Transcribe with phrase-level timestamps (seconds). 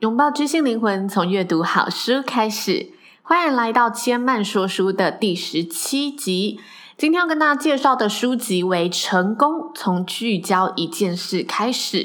[0.00, 2.90] 拥抱知性灵魂，从阅读好书开始。
[3.20, 6.60] 欢迎来到千嫚说书的第十七集。
[6.96, 11.96] 今天要跟大家介绍的书籍为《成功从聚焦一件事开始》。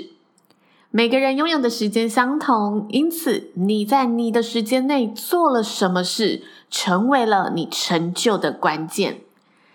[0.90, 6.42] 每个人拥有的时间相同，因此你在你的时间内做了什么事，
[6.72, 9.22] 成为了你成就的关键。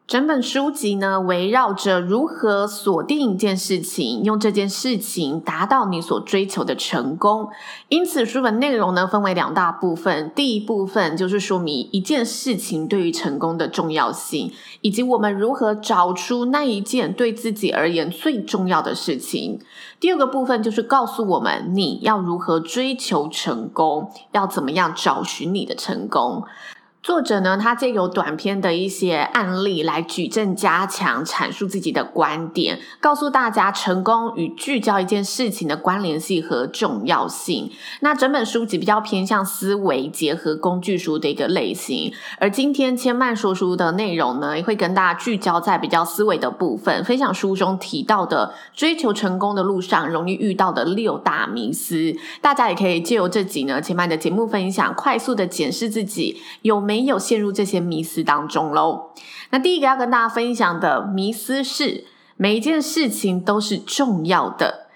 [0.09, 7.51] 整本书籍呢，围绕着如何锁定一件事情，用这件事情达到你所追求的成功。
[7.91, 10.33] 因此，书本内容呢，分为两大部分。
[10.35, 14.51] 第一部分就是说明一件事情对于成功的重要性，
[14.81, 19.61] 以及我们如何找出那一件对自己而言最重要的事情。
[20.01, 26.45] 第二个部分就是告诉我们你要如何追求成功，要怎么样找寻你的成功。
[27.01, 37.71] 作者呢，他借由短篇的一些案例来举证加强阐述自己的观点，告诉大家成功与聚焦一件事情的关联性和重要性。
[38.01, 52.15] 那整本书籍比较偏向思维结合工具书的一个类型，而今天千曼说书的内容呢，也会跟大家聚焦在比较思维的部分，分享书中提到的追求成功的路上容易遇到的六大迷思。
[52.43, 59.11] 大家也可以借由这集呢，千嫚的节目分享，快速的检视自己有没有陷入这些迷思当中喽。
[59.51, 62.07] 那第一个要跟大家分享的迷思是，
[62.39, 64.88] 每一件事情都是重要的。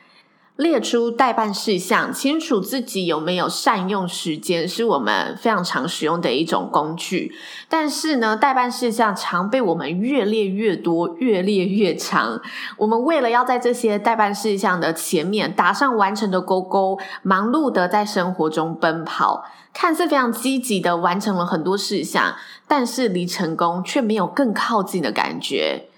[0.56, 7.34] 列出待办事项，清楚自己有没有善用时间，是我们非常常使用的一种工具。
[7.70, 12.40] 但是呢，待办事项常被我们越列越多，越列越长。
[12.76, 22.36] 我们为了要在这些待办事项的前面打上完成的勾勾，忙碌的在生活中奔跑，看似非常积极的完成了很多事项，
[22.68, 25.88] 但是离成功却没有更靠近的感觉。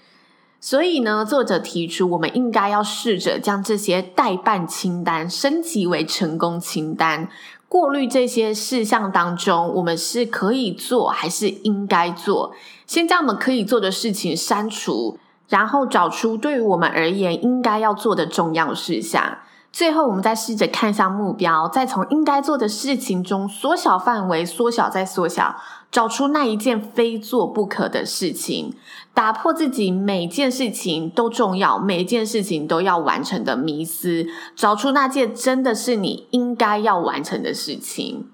[0.65, 7.29] 所以呢，作者提出，我们应该要试着将这些待办清单升级为成功清单，
[7.69, 12.51] 过滤这些事项当中，我们是可以做还是应该做。
[12.87, 19.37] 先将我们可以做的事情删除，然后找出对于我们而言应该要做的重要事项。
[19.71, 25.57] 最后，我们再试着看向目标，再从应该做的事情中缩小范围，缩小再缩小。
[25.95, 28.73] 找出那一件非做不可的事情，
[29.13, 38.27] 打破自己每件事情都重要、每件事情都要完成的迷思，找出那件真的是你应该要完成的事情。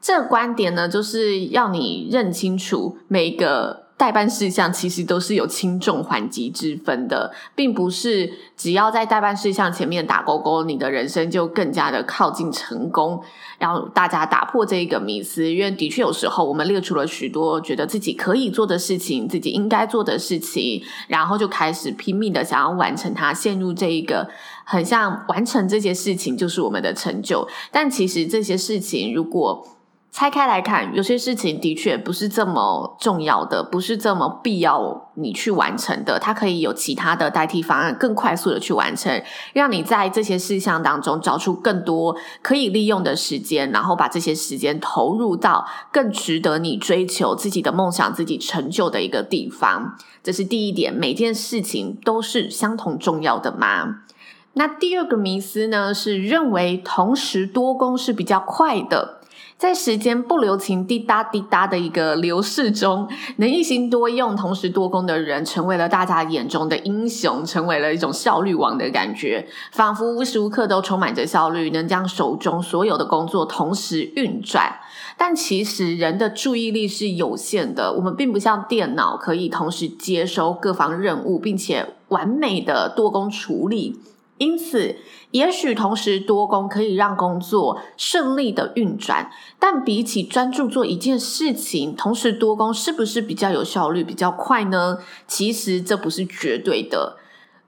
[0.00, 3.81] 这个观点呢，就是要你认清楚每个。
[4.02, 13.22] 代办事项其实都是有轻重缓急之分的，并不是只要在代办事项前面打勾勾，你的人生就更加的靠近成功。
[13.60, 24.28] 然后大家打破这一个迷思，因为的确有时候我们列出了许多觉得自己可以做的事情，自己应该做的事情，然后就开始拼命的想要完成它，陷入这一个
[24.64, 27.46] 很像完成这些事情就是我们的成就。
[27.70, 29.64] 但其实这些事情如果
[30.12, 36.18] 拆开来看，有些事情的确不是这么重要的，不是这么必要你去完成的。
[36.18, 39.22] 它可以有其他的代替方案，更快速的去完成，
[39.54, 49.96] 让你在这些事项当中找出更多可以利用的时间，然后把这些时间投入到更值得你追求自己的梦想、自己成就的一个地方。
[50.22, 54.02] 这是第一点，每件事情都是相同重要的吗？
[54.52, 59.21] 那第二个迷思呢，是认为同时多工是比较快的。
[59.62, 74.80] 在时间不留情、滴答滴答的一个流逝中，能一心多用、同时多工的人，成为了大家眼中的英雄，成为了一种效率王的感觉，仿佛无时无刻都充满着效率，能将手中所有的工作同时运转。
[75.16, 84.00] 但其实人的注意力是有限的，我们并不像电脑可以同时接收各方任务，并且完美的多工处理。
[84.38, 84.96] 因此，
[85.30, 94.98] 也许同时多工可以让工作顺利的运转，但比起专注做一件事情，同时多工是不是比较有效率、比较快呢？
[95.28, 97.18] 其实这不是绝对的。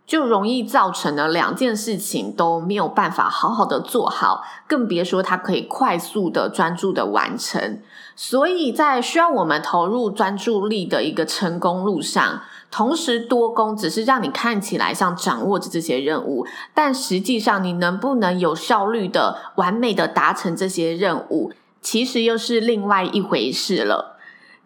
[0.06, 7.80] 就容易造成了两件事情都没有办法好好的做好，更别说它可以快速的专注的完成。
[8.14, 12.42] 所以在需要我们投入专注力的一个成功路上，
[12.74, 16.44] 同时多工只是让你看起来像掌握着这些任务，
[16.74, 24.13] 但实际上你能不能有效率的、完美的达成这些任务，其实又是另外一回事了。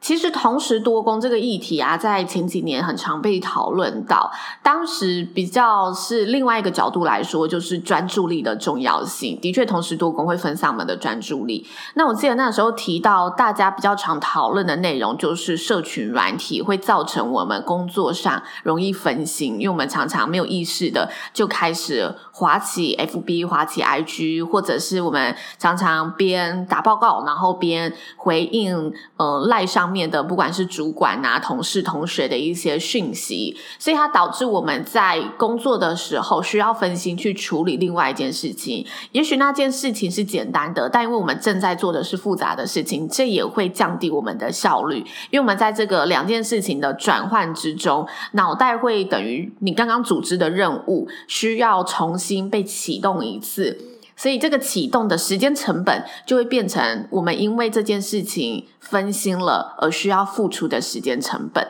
[0.00, 4.30] 其实同时多工这个议题啊，在前几年很常被讨论到。
[4.62, 9.38] 当时比较是另外一个角度来说，就是专注力的重要性。
[9.40, 11.66] 的确，同时多工会分散我们的专注力。
[11.94, 29.87] 那我记得那时候提到，大家比较常讨论的内容，就是社群软体会造成我们工作上容易分心，因为我们常常没有意识的就开始滑起 FB、滑起 IG，或者是我们常常边打报告，然后边回应呃赖上。
[29.90, 38.86] 面的不管是主管啊、同事、同学的一些讯息，所以它导致我们在工作的时候需要分心去处理另外一件事情。
[39.12, 44.98] 也许那件事情是简单的，但因为我们正在做的是复杂的事情，这也会降低我们的效率。
[45.30, 53.97] 因为我们在这个两件事情的转换之中，脑袋会等于你刚刚组织的任务需要重新被启动一次。
[54.18, 61.68] 所以这个启动的时间成本就会变成我们因为这件事情分心了而需要付出的时间成本。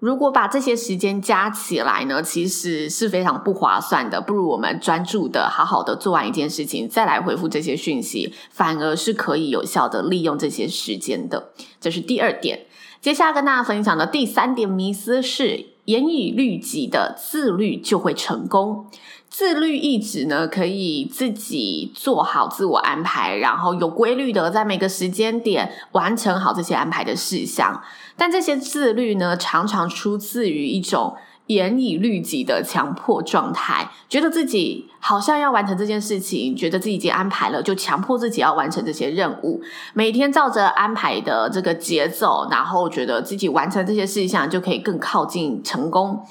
[0.00, 4.20] 如果把这些时间加起来呢，其实是非常不划算的。
[4.20, 11.52] 不如我们专注的好好的做完一件事情，再来回复这些讯息，反而是可以有效的利用这些时间的。
[11.80, 12.66] 这是第二点。
[13.00, 18.86] 接下来跟大家分享的第三点迷思是：严以律己的自律就会成功。
[19.32, 27.82] 自律意志呢，可以自己做好自我安排，然后有规律的在每个时间点完成好这些安排的事项。
[28.14, 39.62] 但这些自律呢，常常出自于一种严以律己的强迫状态，觉得自己好像要完成这件事情，觉得自己已经安排了，就强迫自己要完成这些任务，
[39.94, 46.22] 每天照着安排的这个节奏，然后觉得自己完成这些事项就可以更靠近成功。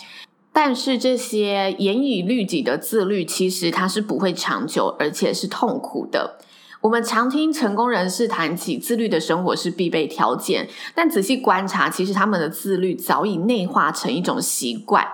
[0.53, 6.39] 但是这些严以律己的自律，其实它是不会长久，而且是痛苦的。
[6.81, 15.07] 我们常听成功人士谈起自律的生活是必备条件，但仔细观察，其实他们的自律早已内化成一种习惯。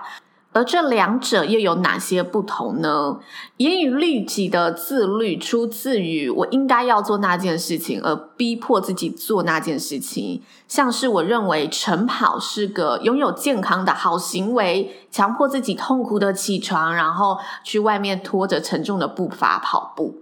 [0.52, 3.18] 而这两者又有哪些不同呢？
[3.58, 10.42] 严以律己的自律出自于我应该要做那件事情，而逼迫自己做那件事情。
[10.66, 20.16] 像是我认为晨跑是个拥有健康的好行为，强迫自己痛苦的起床，然后去外面拖着沉重的步伐跑步。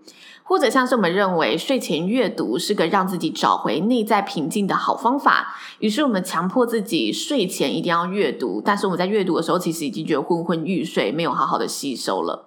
[0.48, 12.46] 或者像是我们认为睡前阅读是个让自己找回内在平静的好方法，于是我们强迫自己睡前一定要阅读，但是我们在阅读的时候其实已经觉得昏昏欲睡，没有好好的吸收了。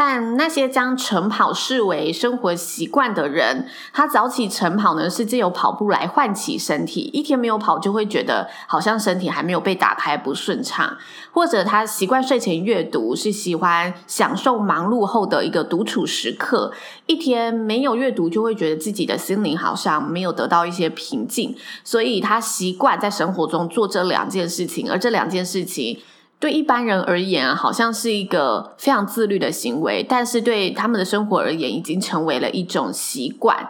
[0.00, 7.10] 但那些将晨跑视为生活习惯的人，他早起晨跑呢，是借由跑步来唤起身体。
[7.12, 10.96] 一天没有跑，就会觉得好像身体还没有被打开，不顺畅。
[11.32, 16.72] 或者他习惯睡前阅读，是喜欢享受忙碌后的一个独处时刻。
[17.06, 25.98] 一天没有阅读，就会觉得自己的心灵好像没有得到一些平静，所以他习惯在生活中做这两件事情，而这两件事情。
[26.40, 33.68] 对一般人而言，好像是一个非常自律的行为，但是对他们的生活而言，已经成为了一种习惯。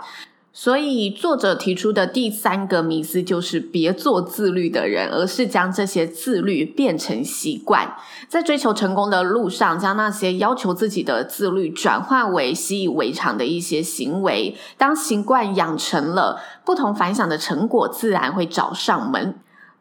[0.53, 7.94] 所以，作者提出的第三个迷思就是：别做自律的人，而是将这些自律变成习惯，
[8.29, 14.56] 在追求成功的路上，将那些要求自己的自律转换为习以为常的一些行为。
[14.77, 19.37] 当习惯养成了，不同凡响的成果自然会找上门。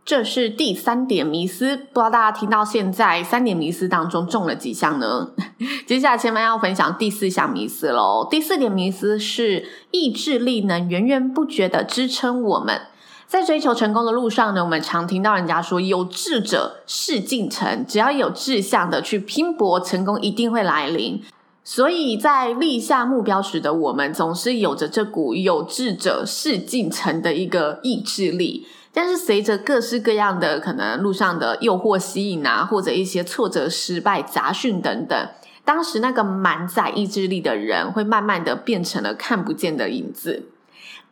[0.08, 5.32] 这是第三点迷思，不知道大家听到现在三点迷思当中中了几项呢？
[5.86, 8.26] 接下来千万要分享第四项迷思喽。
[8.32, 12.84] 第四点迷思是意志力能源源不绝地支撑我们。
[13.28, 21.22] 在追求成功的路上呢，我们常听到人家说“有志者事竟成”，只要有志向的去拼搏，成功一定会来临。
[21.66, 28.66] 所以在立下目标时的我们，总是有着这股有志者事竟成的一个意志力。
[28.98, 35.30] 但是随着各式各样的可能路上的诱惑吸引啊，或者一些挫折、失败、杂讯等等，
[35.63, 40.48] 当时那个满载意志力的人，会慢慢的变成了看不见的影子。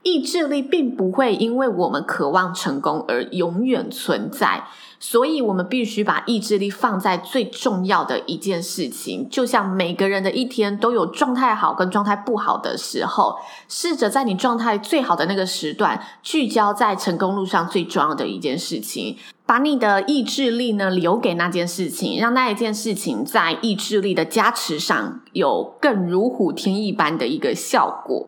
[0.02, 4.64] 意志力并不会因为我们渴望成功而永远存在。
[5.08, 9.30] 所以，我们必须把意志力放在最重要的一件事情。
[9.30, 13.36] 就像每个人的一天都有状态好跟状态不好的时候，
[13.70, 19.16] 试着在你状态最好的那个时段，聚焦在成功路上最重要的一件事情。
[19.46, 28.28] 把你的意志力呢留给那件事情，让那一件事情在意志力的加持上有更如虎添翼般的一个效果。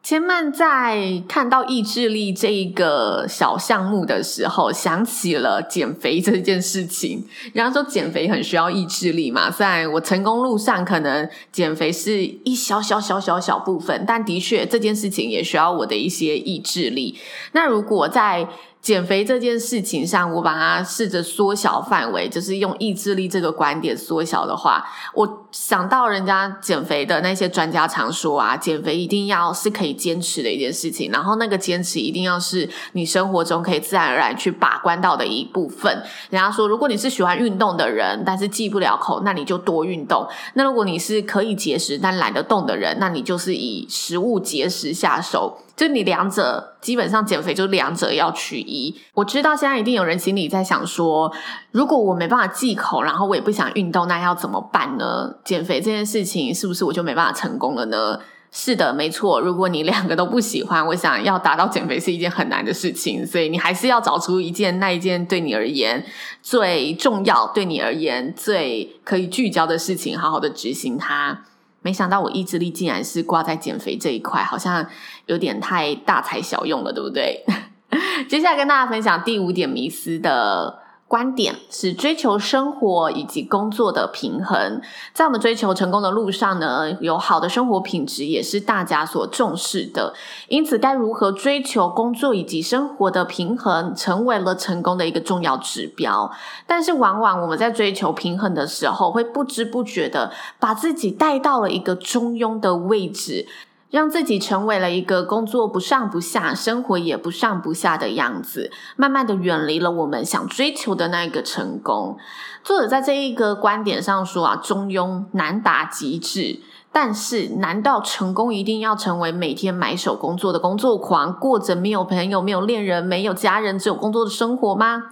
[0.00, 7.26] 千曼在看到意志力这一个小项目的时候，想起了减肥这件事情。
[7.52, 17.18] 然后说减肥很需要意志力嘛，在我成功路上可能减肥是一小小小小小部分，但的确这件事情也需要我的一些意志力。
[17.52, 18.48] 那如果在
[18.88, 35.92] 减肥这件事情上，我把它试着缩小范围，就是用意志力这个观点缩小的话，我想到人家减肥的那些专家常说啊，减肥一定要是可以坚持的一件事情，然后那个坚持一定要是你生活中可以自然而然去把关到的一部分。
[36.30, 45.58] 人家说，如果你是喜欢运动的人，但是忌不了口，那你就多运动；那如果你是可以节食但懒得动的人，那你就是以食物节食下手。
[45.78, 48.92] 就你两者基本上减肥，就两者要取一。
[49.14, 51.32] 我知道现在一定有人心里在想说，
[51.70, 55.36] 如果我没办法忌口，然后我也不想运动，那要怎么办呢？
[55.44, 58.18] 减肥这件事情是不是我就没办法成功了呢？
[58.50, 59.40] 是的，没错。
[59.40, 66.04] 如果你两个都不喜欢，我想要达到减肥是一件很难的事情，所以你还是要找出一件那一件对你而言
[66.42, 71.44] 最重要、对你而言最可以聚焦的事情，好好的执行它。
[71.88, 74.86] 没想到我意志力竟然是挂在减肥这一块，好像
[75.24, 77.42] 有点太大材小用了，对不对？
[78.28, 80.80] 接下来跟大家分享第五点迷思的。
[81.08, 84.82] 观点是追求生活以及工作的平衡，
[85.14, 90.12] 在我们追求成功的路上呢，有好的生活品质也是大家所重视的。
[90.48, 96.30] 因此，该如何追求工作以及生活的平衡，成为了成功的一个重要指标。
[96.66, 103.46] 但是，往往我们在追求平衡的时候，会不知不觉的把自己带到了一个中庸的位置。
[103.90, 112.18] 让自己成为了一个工作不上不下，生活也不上不下的样子，慢慢的远离了我们想追求的那个成功。
[112.62, 116.60] 作者在这一个观点上说啊，中庸难达极致，
[116.92, 125.04] 但是难道成功一定要成为每天埋首工作的工作狂，过着没有朋友、没有恋人、没有家人、只有工作的生活吗？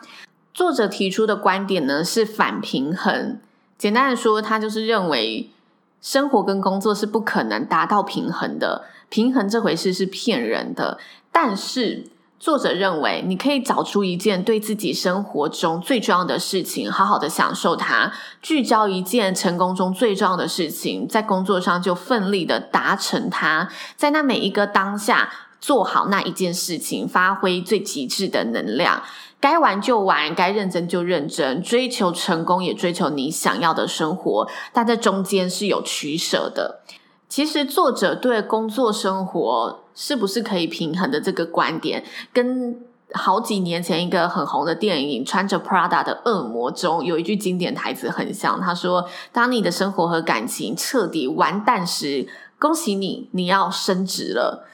[0.52, 3.38] 作者提出的观点呢，是反平衡。
[3.78, 5.50] 简单的说，他就是认为。
[6.00, 10.98] 生活跟工作是不可能达到平衡的，平衡这回事是骗人的。
[11.32, 12.06] 但是
[12.38, 29.02] 作者认为，你可以找出一件对自己生活中最重要的事情，好好的享受它，聚焦一件成功中最重要的事情，在工作上就奋力的达成它，在那每一个当下做好那一件事情，发挥最极致的能量。
[29.40, 36.80] 该玩就玩，该认真就认真，追求成功也追求你想要的生活，但这中间是有取舍的。
[37.28, 42.80] 其实作者对工作生活是不是可以平衡的这个观点，跟
[43.12, 48.60] 好几年前一个很红的电影《穿着 Prada 的恶魔》中有一句经典台词很像。
[48.60, 52.26] 他说：“当你的生活和感情彻底完蛋时，
[52.58, 54.66] 恭喜你，你要升职了。”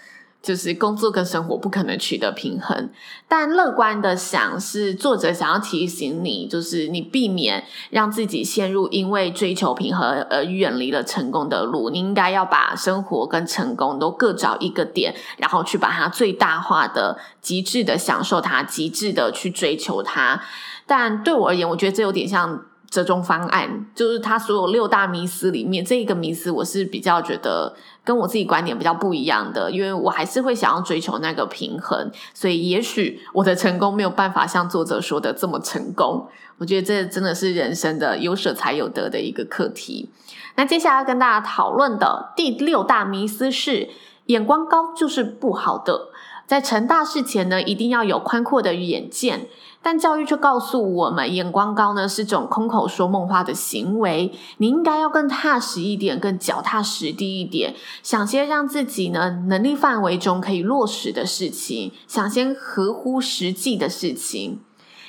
[0.43, 2.91] 就是工作跟生活不可能取得平衡，
[3.29, 11.91] 但乐观的想是作者想要提醒你，就是你避免让自己陷入因为追求平衡而远离了成功的路。
[11.91, 20.43] 你应该要把生活跟成功都各找一个点，然后去把它最大化的、极致的享受它，极致的去追求它。
[20.87, 22.65] 但对我而言，我觉得这有点像。
[22.93, 36.29] 折中方案就是他所有六大迷思里面，这一个迷思我是比较觉得跟我自己观点比较不一样的，因为我还是会想要追求那个平衡，所以也许我的成功没有办法像作者说的这么成功。
[36.59, 40.11] 我觉得这真的是人生的有舍才有得的一个课题。
[40.57, 43.89] 那接下来要跟大家讨论的第六大迷思是：
[44.27, 46.11] 眼光高就是不好的，
[46.47, 49.49] 在成大事前呢，一定要有宽阔的眼界。
[49.83, 54.33] 但教育却告诉我们，眼光高呢是种空口说梦话的行为。
[54.59, 64.61] 你应该要更踏实一点，更脚踏实地一点，想些让自己呢能力范围中可以落实的事情，想些合乎实际的事情。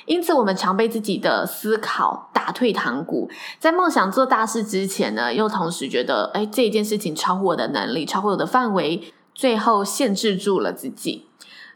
[0.06, 9.02] 因此，我们常被自己的思考打退堂鼓，在梦想做大事之前呢，又同时觉得，哎，这一件事情超乎我的能力，超乎我的范围，
[9.34, 11.26] 最后限制住了自己。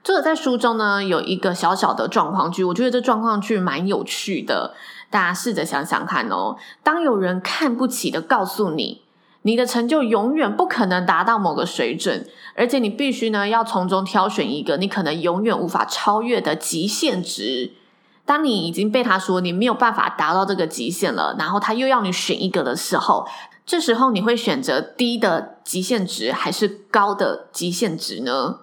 [0.04, 4.74] 作者在书中呢有一个小小的状况剧，我觉得这状况剧蛮有趣的，
[5.10, 6.56] 大家试着想想看哦。
[6.82, 9.02] 当有人看不起的告诉你，
[9.42, 17.72] 你的成就永远不可能达到某个水准，而且你必须呢要从中挑选一个你可能永远无法超越的极限值。
[18.24, 23.26] 当你已经被他说你没有办法达到这个极限了，然后他又要你选一个的时候，
[23.66, 28.60] 这时候你会选择低的极限值还是高的极限值呢？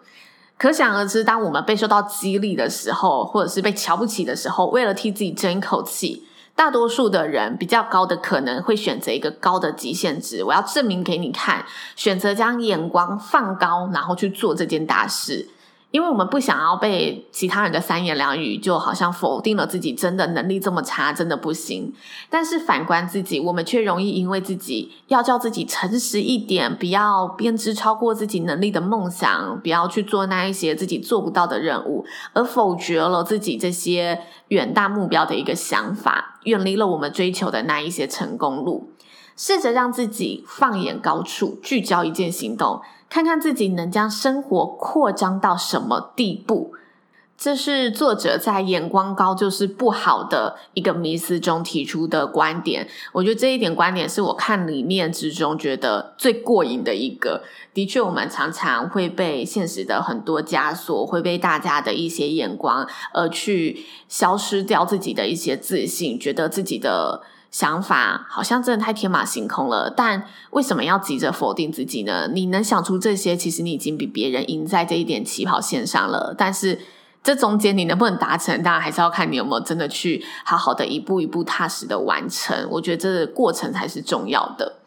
[0.58, 10.44] 可想而知，当我们被受到激励的时候，或者是被瞧不起的时候，为了替自己争一口气，大多数的人比较高的可能会选择一个高的极限值。
[10.46, 11.66] 我要证明给你看，
[11.98, 15.50] 选择将眼光放高，然后去做这件大事。
[15.96, 21.94] 因为我们不想要被其他人的三言两语就好像否定了自己，真的能力这么差，真的不行。
[22.30, 38.90] 但是反观自己，我们却容易因为自己要叫自己诚实一点，不要编织超过自己能力的梦想，不要去做那一些自己做不到的任务，而否决了自己这些远大目标的一个想法，远离了我们追求的那一些成功路。
[39.38, 42.82] 试着让自己放眼高处，聚焦一件行动。
[43.16, 46.74] 看看自己能将生活扩张到什么地步，
[47.38, 52.90] 这是作者在眼光高就是不好的一个迷思中提出的观点。
[53.14, 57.44] 我觉得这一点观点是我看里面之中觉得最过瘾的一个。
[57.74, 67.22] 的确，我们常常会被现实的很多枷锁，会被大家的一些眼光而去消失掉自己的一些自信，觉得自己的。
[67.56, 72.28] 想法好像真的太天马行空了，但为什么要急着否定自己呢？
[72.34, 76.36] 你能想出这些，其实你已经比别人赢在这一点起跑线上了。
[76.38, 76.78] 但是
[77.24, 82.68] 这中间你能不能达成，当然还是要看你有没有真的去好好的一步一步踏实的完成。
[82.70, 84.80] 我觉得这个过程才是重要的。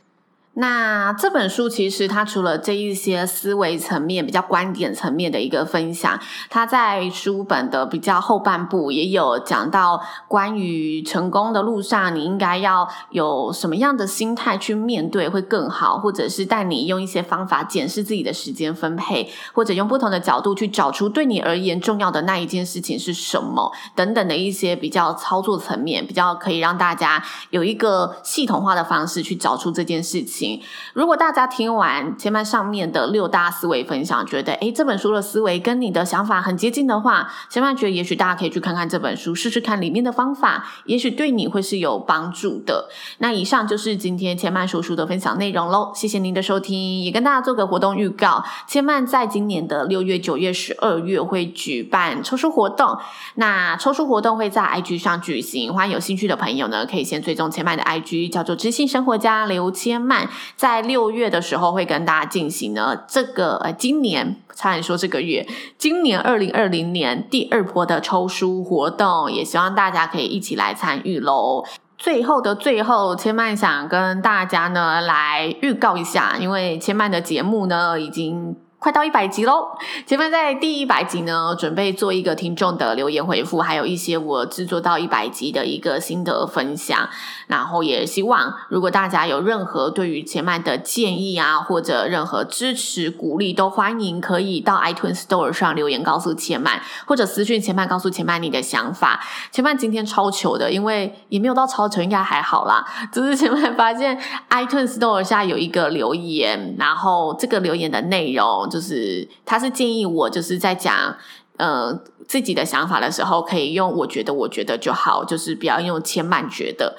[0.60, 6.18] 那这本书其实它除了这一些思维层面、比较观点层面的一个分享，
[6.50, 30.47] 它在书本的比较后半部也有讲到关于成功的路上，你应该要有什么样的心态去面对会更好，或者是带你用一些方法检视自己的时间分配，或者用不同的角度去找出对你而言重要的那一件事情是什么等等的一些比较操作层面，比较可以让大家有一个系统化的方式去找出这件事情。
[30.92, 42.88] 如果大家听完千曼上面的六大思维分享，觉得诶这本书的思维跟你的想法很接近的话，千曼觉得也许大家可以去看看这本书，试试看里面的方法，也许对你会是有帮助的。
[43.18, 52.98] 那以上就是今天千曼说书的分享内容喽，谢谢您的收听，也跟大家做个活动预告，千曼在今年的六月、九月、十二月会举办抽书活动，
[53.34, 60.28] 那抽书活动会在 IG 上举行，欢迎有兴趣的朋友呢，可以先追踪千曼的 IG，叫做知性生活家刘千曼。
[60.56, 65.46] 在六月的时候会跟大家进行呢，这个呃，今年差点说这个月，
[65.76, 71.64] 今年二零二零年第二波的抽书活动，也希望大家可以一起来参与喽。
[71.96, 78.56] 最后的最后，千曼想跟大家呢来预告一下，因为千曼的节目呢已经。
[78.80, 79.70] 快到一百集喽！
[80.06, 87.08] 前面在第一百集呢，准备做一个听众的留言回复，还有一些我制作到一百集的一个心得分享。
[87.48, 99.20] 然后也希望，如果大家有任何对于千曼的建议啊，或者任何支持鼓励，都欢迎可以到 iTunes Store 上留言告诉千曼，或者私讯千曼告诉千曼你的想法。
[99.50, 102.86] 千曼今天超糗的，因为也没有到超糗，应该还好啦。
[103.10, 104.16] 只是千曼发现
[104.50, 108.67] iTunes Store 下有一个留言，然后这个留言的内容。
[108.68, 111.16] 就是他是建议我，就是在讲
[111.56, 111.92] 呃
[112.26, 116.96] 自己的想法的时候，可以用我觉得我觉得就好，就是不要用千曼觉得。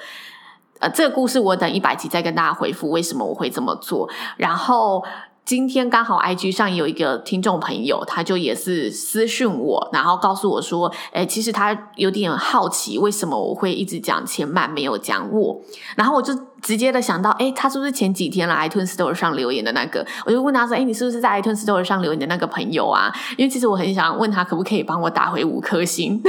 [0.80, 4.08] 呃，这个故事我等一百集再跟大家回复为什么我会这么做。
[4.38, 5.04] 然后
[5.44, 15.60] 今天刚好 IG 上有一个听众朋友，他就也是私讯我，然后告诉我说，诶，其实他有点好奇，为什么我会一直讲千曼，没有讲我。
[15.96, 16.34] 然后我就。
[16.62, 20.06] 直接的想到，诶，他是不是前几天来 iTunes Store 上留言的那个？
[20.24, 23.12] 我就问他说，诶，你是不是在 iTunes Store 上留言的那个朋友啊？
[23.36, 26.20] 因为其实我很想问他，可不可以帮我打回五颗星？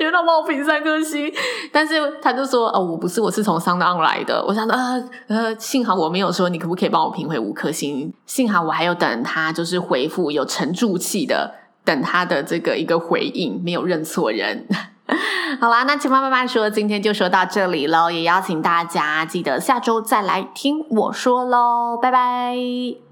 [0.00, 1.32] 因为他帮我评三颗星，
[1.72, 4.44] 但是他就说，哦，我不是，我是从 SoundOn 来的。
[4.46, 8.12] 我想说，呃呃，幸好我没有说，你可不可以帮我评回五颗星？
[8.26, 14.66] 幸好我还有等他，就是回复有沉住气的等他的这个一个回应，没有认错人。
[15.60, 23.07] 好啦，那千曼慢慢说，今天就说到这里喽，也邀请大家记得下周再来听我说喽，拜拜。